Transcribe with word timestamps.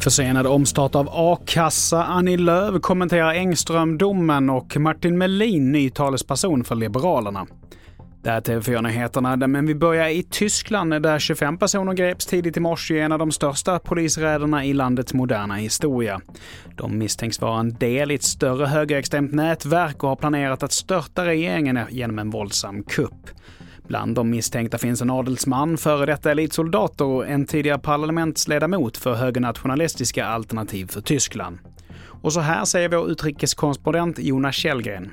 Försenad 0.00 0.46
omstart 0.46 0.94
av 0.94 1.08
a-kassa, 1.12 2.04
Annie 2.04 2.36
Lööf 2.36 2.80
kommenterar 2.80 3.34
Engström-domen 3.34 4.50
och 4.50 4.76
Martin 4.76 5.18
Melin 5.18 5.72
ny 5.72 5.90
talesperson 5.90 6.64
för 6.64 6.74
Liberalerna. 6.74 7.46
Det 8.22 8.30
här 8.30 8.36
är 8.36 8.40
TV4-nyheterna, 8.40 9.46
men 9.46 9.66
vi 9.66 9.74
börjar 9.74 10.08
i 10.08 10.22
Tyskland 10.22 11.02
där 11.02 11.18
25 11.18 11.58
personer 11.58 11.92
greps 11.92 12.26
tidigt 12.26 12.56
i 12.56 12.60
morse 12.60 12.94
i 12.94 13.00
en 13.00 13.12
av 13.12 13.18
de 13.18 13.32
största 13.32 13.78
polisräderna 13.78 14.64
i 14.64 14.72
landets 14.72 15.14
moderna 15.14 15.54
historia. 15.54 16.20
De 16.76 16.98
misstänks 16.98 17.40
vara 17.40 17.60
en 17.60 17.74
del 17.74 18.10
i 18.10 18.14
ett 18.14 18.22
större 18.22 18.66
högerextremt 18.66 19.32
nätverk 19.32 20.02
och 20.02 20.08
har 20.08 20.16
planerat 20.16 20.62
att 20.62 20.72
störta 20.72 21.26
regeringen 21.26 21.78
genom 21.90 22.18
en 22.18 22.30
våldsam 22.30 22.82
kupp. 22.82 23.30
Bland 23.88 24.14
de 24.14 24.30
misstänkta 24.30 24.78
finns 24.78 25.02
en 25.02 25.10
adelsman, 25.10 25.78
före 25.78 26.06
detta 26.06 26.30
elitsoldater 26.30 27.04
och 27.04 27.28
en 27.28 27.46
tidigare 27.46 27.78
parlamentsledamot 27.78 28.96
för 28.96 29.14
högernationalistiska 29.14 30.26
Alternativ 30.26 30.86
för 30.86 31.00
Tyskland. 31.00 31.58
Och 32.22 32.32
så 32.32 32.40
här 32.40 32.64
säger 32.64 32.88
vår 32.88 33.10
utrikeskorrespondent 33.10 34.18
Jonas 34.18 34.54
Källgren. 34.54 35.10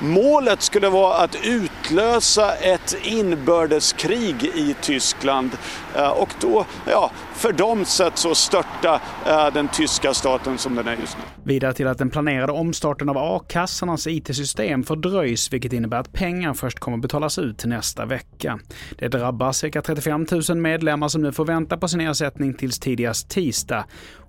Målet 0.00 0.62
skulle 0.62 0.88
vara 0.88 1.14
att 1.14 1.36
utlösa 1.44 2.54
ett 2.54 2.96
inbördeskrig 3.04 4.44
i 4.44 4.74
Tyskland 4.80 5.50
eh, 5.96 6.10
och 6.10 6.28
då, 6.40 6.66
ja, 6.90 7.10
för 7.34 7.52
dem 7.52 7.84
sätt 7.84 8.18
så 8.18 8.34
störta 8.34 9.00
eh, 9.26 9.52
den 9.54 9.68
tyska 9.68 10.14
staten 10.14 10.58
som 10.58 10.74
den 10.74 10.88
är 10.88 10.96
just 10.96 11.16
nu. 11.18 11.24
Vidare 11.42 11.72
till 11.72 11.86
att 11.86 11.98
den 11.98 12.10
planerade 12.10 12.52
omstarten 12.52 13.08
av 13.08 13.18
a-kassornas 13.18 14.06
IT-system 14.06 14.82
fördröjs, 14.82 15.52
vilket 15.52 15.72
innebär 15.72 15.98
att 15.98 16.12
pengar 16.12 16.54
först 16.54 16.78
kommer 16.78 16.98
betalas 16.98 17.38
ut 17.38 17.64
nästa 17.64 18.06
vecka. 18.06 18.58
Det 18.98 19.08
drabbar 19.08 19.52
cirka 19.52 19.82
35 19.82 20.26
000 20.48 20.58
medlemmar 20.58 21.08
som 21.08 21.22
nu 21.22 21.32
får 21.32 21.44
vänta 21.44 21.76
på 21.76 21.88
sin 21.88 22.00
ersättning 22.00 22.54
tills 22.54 22.78
tidigast 22.78 23.30
tisdag. 23.30 23.84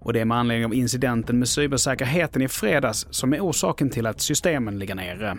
Och 0.05 0.13
det 0.13 0.21
är 0.21 0.25
med 0.25 0.37
anledning 0.37 0.65
av 0.65 0.73
incidenten 0.73 1.39
med 1.39 1.47
cybersäkerheten 1.47 2.41
i 2.41 2.47
fredags 2.47 3.07
som 3.09 3.33
är 3.33 3.39
orsaken 3.39 3.89
till 3.89 4.07
att 4.07 4.21
systemen 4.21 4.79
ligger 4.79 4.95
nere. 4.95 5.37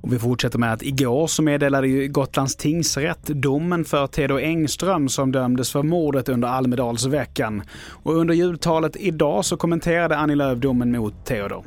Och 0.00 0.12
vi 0.12 0.18
fortsätter 0.18 0.58
med 0.58 0.72
att 0.72 0.82
igår 0.82 1.26
så 1.26 1.42
meddelade 1.42 1.88
ju 1.88 2.08
Gotlands 2.08 2.56
tingsrätt 2.56 3.26
domen 3.26 3.84
för 3.84 4.06
Theodor 4.06 4.40
Engström 4.40 5.08
som 5.08 5.32
dömdes 5.32 5.72
för 5.72 5.82
mordet 5.82 6.28
under 6.28 6.48
Almedalsveckan. 6.48 7.62
Och 8.02 8.14
under 8.14 8.34
jultalet 8.34 8.96
idag 8.96 9.44
så 9.44 9.56
kommenterade 9.56 10.16
Annie 10.16 10.34
Lööf 10.34 10.58
domen 10.58 10.92
mot 10.92 11.24
Theodor. 11.24 11.64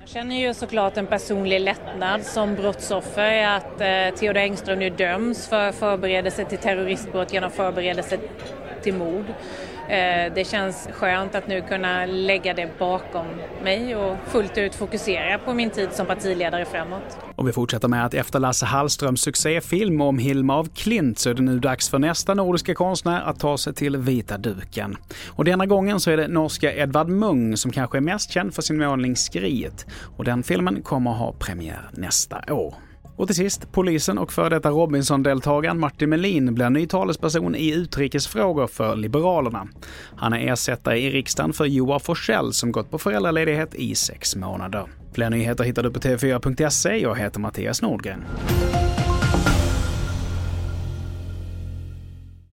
Jag 0.00 0.08
känner 0.08 0.40
ju 0.40 0.54
såklart 0.54 0.96
en 0.96 1.06
personlig 1.06 1.60
lättnad 1.60 2.22
som 2.22 2.54
brottsoffer 2.54 3.46
att 3.46 3.80
eh, 3.80 4.18
Theodor 4.18 4.40
Engström 4.40 4.78
nu 4.78 4.90
döms 4.90 5.48
för 5.48 5.72
förberedelse 5.72 6.44
till 6.44 6.58
terroristbrott 6.58 7.32
genom 7.32 7.50
förberedelse 7.50 8.18
till 8.82 8.94
mord. 8.94 9.24
Eh, 9.88 10.32
det 10.34 10.46
känns 10.46 10.88
skönt 10.92 11.34
att 11.34 11.48
nu 11.48 11.62
kunna 11.62 12.06
lägga 12.06 12.54
det 12.54 12.78
bakom 12.78 13.26
mig 13.62 13.96
och 13.96 14.16
fullt 14.26 14.58
ut 14.58 14.74
fokusera 14.74 15.38
på 15.38 15.54
min 15.54 15.70
tid 15.70 15.88
som 15.92 16.06
partiledare 16.06 16.64
framåt. 16.64 17.18
Och 17.36 17.48
vi 17.48 17.52
fortsätter 17.52 17.88
med 17.88 18.06
att 18.06 18.14
efter 18.14 18.38
Lasse 18.38 18.66
Hallströms 18.66 19.20
succéfilm 19.20 20.00
om 20.00 20.18
Hilma 20.18 20.56
av 20.56 20.68
Klint 20.74 21.18
så 21.18 21.30
är 21.30 21.34
det 21.34 21.42
nu 21.42 21.58
dags 21.58 21.90
för 21.90 21.98
nästa 21.98 22.34
nordiska 22.34 22.74
konstnär 22.74 23.22
att 23.22 23.40
ta 23.40 23.58
sig 23.58 23.74
till 23.74 23.96
vita 23.96 24.38
duken. 24.38 24.96
Och 25.28 25.44
denna 25.44 25.66
gången 25.66 26.00
så 26.00 26.10
är 26.10 26.16
det 26.16 26.28
norska 26.28 26.74
Edvard 26.74 27.08
Munch 27.08 27.58
som 27.58 27.72
kanske 27.72 27.98
är 27.98 28.02
mest 28.02 28.30
känd 28.30 28.54
för 28.54 28.62
sin 28.62 28.78
målning 28.78 29.16
Skriet. 29.16 29.86
Och 30.16 30.24
den 30.24 30.42
filmen 30.42 30.82
kommer 30.82 31.10
att 31.10 31.18
ha 31.18 31.32
premiär 31.32 31.90
nästa 31.92 32.54
år. 32.54 32.74
Och 33.16 33.26
till 33.26 33.36
sist, 33.36 33.72
polisen 33.72 34.18
och 34.18 34.32
före 34.32 34.48
detta 34.48 34.70
Robinson-deltagaren 34.70 35.80
Martin 35.80 36.10
Melin 36.10 36.54
blir 36.54 36.70
ny 36.70 36.86
talesperson 36.86 37.54
i 37.54 37.70
utrikesfrågor 37.70 38.66
för 38.66 38.96
Liberalerna. 38.96 39.68
Han 40.16 40.32
är 40.32 40.52
ersättare 40.52 40.98
i 40.98 41.10
riksdagen 41.10 41.52
för 41.52 41.64
Joar 41.64 41.98
Forsell 41.98 42.52
som 42.52 42.72
gått 42.72 42.90
på 42.90 42.98
föräldraledighet 42.98 43.74
i 43.74 43.94
sex 43.94 44.36
månader. 44.36 44.86
Fler 45.14 45.30
nyheter 45.30 45.64
hittar 45.64 45.82
du 45.82 45.90
på 45.90 46.00
tv4.se. 46.00 46.96
Jag 46.96 47.18
heter 47.18 47.40
Mattias 47.40 47.82
Nordgren. 47.82 48.24